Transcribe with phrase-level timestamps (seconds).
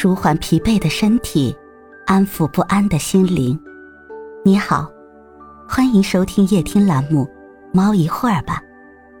[0.00, 1.52] 舒缓疲惫的身体，
[2.06, 3.60] 安抚不安的心灵。
[4.44, 4.88] 你好，
[5.68, 7.24] 欢迎收听夜听栏目
[7.74, 8.62] 《猫一会儿吧》，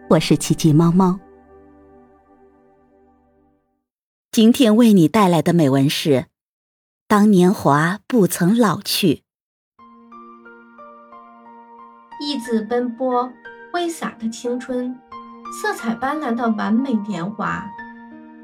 [0.08, 1.18] 我是奇迹猫猫。
[4.30, 6.10] 今天为你带来的美文是
[7.08, 9.14] 《当年华不曾老去》。
[12.20, 13.28] 一子奔波，
[13.72, 14.96] 挥洒的青春，
[15.60, 17.68] 色彩斑斓的完美年华。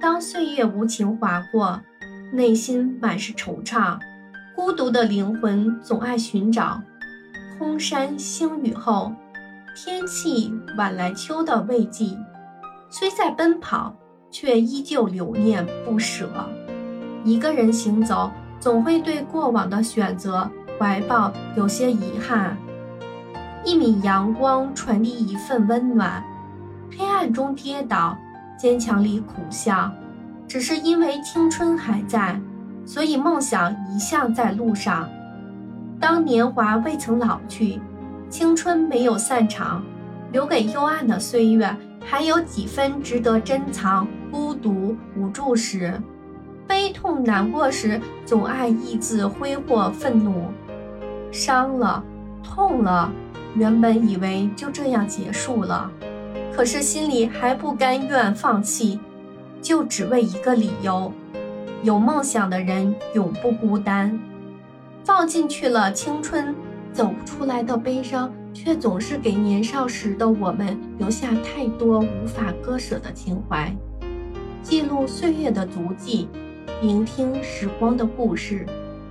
[0.01, 1.81] 当岁月无情划过。
[2.35, 3.97] 内心满是惆怅，
[4.57, 6.83] 孤独的灵魂总爱寻找
[7.57, 9.15] 空山新雨后，
[9.77, 12.19] 天气晚来秋的慰藉。
[12.91, 13.95] 虽在奔跑，
[14.33, 16.29] 却依旧留念不舍。
[17.23, 18.29] 一个人行走，
[18.59, 22.57] 总会对过往的选择怀抱有些遗憾。
[23.65, 26.21] 一米阳光传递一份温暖，
[26.99, 28.19] 黑暗中跌倒，
[28.59, 29.89] 坚强里苦笑。
[30.55, 32.41] 只是因为青春还在，
[32.87, 35.11] 所以梦想一向在路上。
[35.99, 37.81] 当年华未曾老去，
[38.31, 39.83] 青春没有散场，
[40.31, 44.07] 留给幽暗的岁月还有几分值得珍藏。
[44.31, 46.01] 孤独无助时，
[46.69, 50.53] 悲痛难过时，总爱意字挥霍愤怒。
[51.33, 52.01] 伤了，
[52.45, 53.11] 痛了，
[53.57, 55.91] 原本以为就这样结束了，
[56.55, 59.01] 可是心里还不甘愿放弃。
[59.65, 61.11] 就只为一个理由，
[61.83, 64.21] 有梦想的人永不孤单。
[65.05, 66.55] 放进去了青春，
[66.93, 73.75] 走不出来的悲伤，却总是给年少时的我们留下太多无法割舍的情怀。
[74.63, 76.29] 记录岁月的足迹，
[76.83, 78.67] 聆听时光的故事，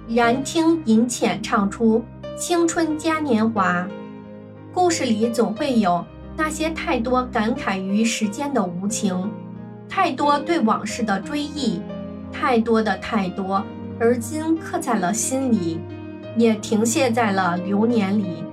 [0.07, 2.03] 燃听银浅唱出
[2.37, 3.87] 青春嘉年华。
[4.71, 6.05] 故事里总会有
[6.37, 9.31] 那些太多感慨于时间的无情。
[9.95, 11.79] 太多对往事的追忆，
[12.31, 13.63] 太多的太多，
[13.99, 15.79] 而今刻在了心里，
[16.35, 18.43] 也停歇在了流年里。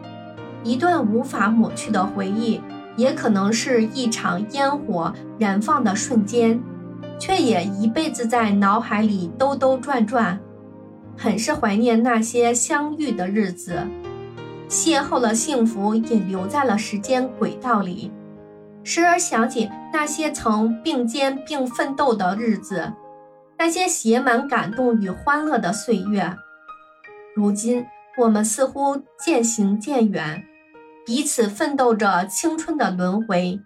[0.63, 2.61] 一段无法抹去的回忆，
[2.95, 6.61] 也可能是一场烟火燃放的瞬间，
[7.19, 10.39] 却也一辈子在脑海里兜兜转转。
[11.17, 13.87] 很是怀念那些相遇的日子，
[14.69, 18.13] 邂逅了幸福，也留在了时间轨道里。
[18.83, 22.93] 时而想起那些曾并肩并奋斗的日子，
[23.59, 26.35] 那些写满感动与欢乐的岁月。
[27.37, 27.87] 如今
[28.19, 30.43] 我们似乎渐行渐远，
[31.07, 33.61] 彼此奋斗着青春的轮回。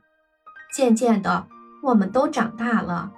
[0.74, 1.46] 渐渐的，
[1.82, 3.12] 我们都长大了，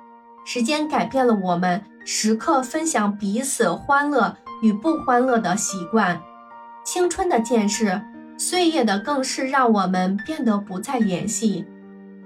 [0.44, 6.20] 时间改变了我们时刻分享彼此欢乐与不欢乐的习惯。
[6.84, 8.00] 青春的渐逝，
[8.36, 11.66] 岁月的更是让我们变得不再联系。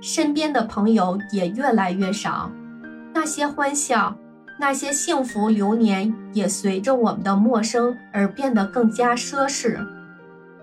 [0.00, 2.50] 身边的朋友也越来越少，
[3.12, 4.16] 那些欢笑，
[4.58, 9.78] 那些幸福流年，也随着我们的陌生而变得更加奢侈。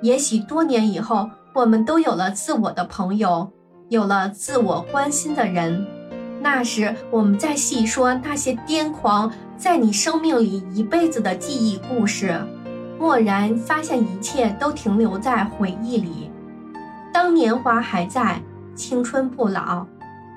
[0.01, 3.51] 也许多年以后，我们都有了自我的朋友，
[3.89, 5.85] 有了自我关心的人，
[6.41, 12.39] 那时我们再细说那些癫狂在你生命里一辈子的记忆故事，
[12.99, 16.31] 蓦然发现一切都停留在回忆里。
[17.13, 18.41] 当年华还在。
[18.77, 19.85] 青春不老，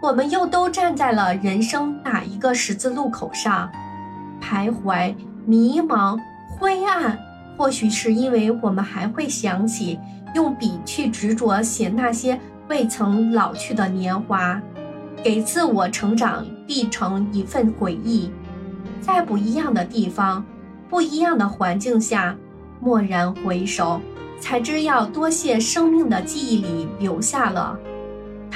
[0.03, 3.71] 我们又都站在了人生哪一个十字路口上，
[4.43, 5.15] 徘徊、
[5.45, 6.19] 迷茫、
[6.49, 7.17] 灰暗。
[7.59, 10.01] 或许是因为我们还会想起，
[10.35, 14.59] 用笔去执着写那些未曾老去的年华，
[15.23, 18.33] 给自我成长历程一份回忆。
[19.03, 20.43] 在不一样的地方，
[20.89, 22.35] 不一样的环境下，
[22.81, 24.01] 蓦然回首，
[24.41, 27.79] 才知要多谢生命的记忆里留下了。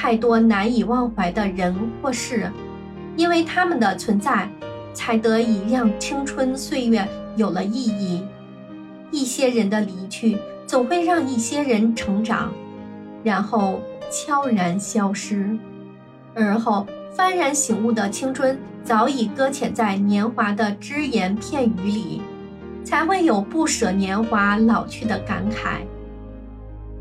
[0.04, 2.53] 太多难以忘怀的人或事，
[3.16, 4.47] 因为他们的存在，
[4.92, 8.22] 才得以让青春岁月有了意义。
[9.10, 12.53] 一些人的离去，总会让一些人成长，
[13.22, 15.56] 然后悄然消失。
[16.34, 22.20] 而后幡然醒悟的青春，早已搁浅在年华的只言片语里，
[22.84, 25.79] 才会有不舍年华老去的感慨。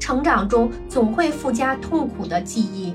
[0.04, 2.94] 成长中总会附加痛苦的记忆，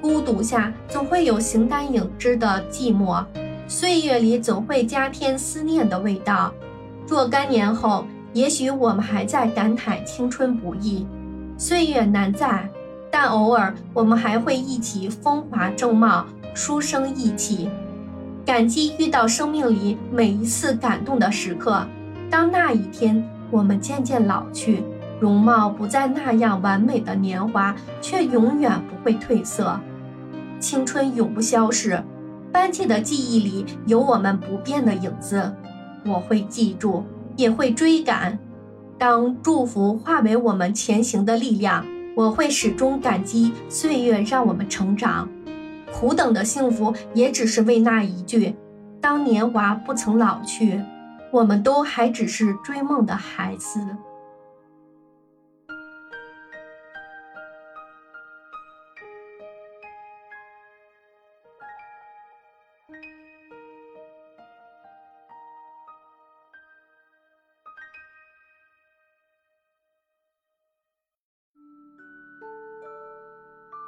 [0.00, 3.24] 孤独下总会有形单影只的寂寞，
[3.68, 6.52] 岁月里总会加添思念的味道。
[7.06, 11.06] 若干年后，也许我们还在感慨青春不易，
[11.56, 12.68] 岁月难再，
[13.12, 17.70] 但偶尔我们还会一起风华正茂，书生意气，
[18.44, 21.86] 感激遇到生命里每一次感动的时刻。
[22.28, 24.82] 当那一天我们渐渐老去。
[25.20, 29.78] 容貌不再那样完美的年华，却永远不会褪色。
[30.60, 32.02] 青春永不消逝，
[32.52, 35.54] 班纪的记忆里有我们不变的影子，
[36.04, 37.04] 我会记住，
[37.36, 38.38] 也会追赶。
[38.96, 41.84] 当祝福化为我们前行的力量，
[42.16, 45.28] 我会始终感激岁月让我们成长。
[45.92, 48.54] 苦等的幸福，也只是为那一句：
[49.00, 50.80] 当年华不曾老去，
[51.30, 53.80] 我们都还只是追梦的孩子。